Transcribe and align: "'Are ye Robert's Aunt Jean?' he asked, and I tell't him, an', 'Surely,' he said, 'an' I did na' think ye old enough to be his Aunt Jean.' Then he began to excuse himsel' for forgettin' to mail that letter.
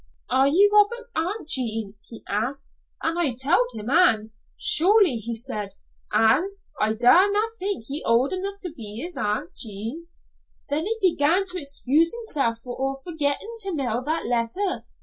"'Are 0.31 0.47
ye 0.47 0.67
Robert's 0.73 1.11
Aunt 1.15 1.47
Jean?' 1.47 1.93
he 2.07 2.23
asked, 2.27 2.71
and 3.03 3.19
I 3.19 3.35
tell't 3.37 3.75
him, 3.75 3.91
an', 3.91 4.31
'Surely,' 4.57 5.17
he 5.19 5.35
said, 5.35 5.75
'an' 6.11 6.55
I 6.79 6.93
did 6.93 7.03
na' 7.03 7.49
think 7.59 7.83
ye 7.87 8.01
old 8.03 8.33
enough 8.33 8.59
to 8.63 8.71
be 8.73 8.99
his 9.03 9.15
Aunt 9.15 9.53
Jean.' 9.53 10.07
Then 10.69 10.87
he 10.87 10.97
began 10.99 11.45
to 11.45 11.61
excuse 11.61 12.15
himsel' 12.15 12.55
for 12.63 12.97
forgettin' 13.03 13.53
to 13.59 13.75
mail 13.75 14.03
that 14.07 14.25
letter. 14.25 14.87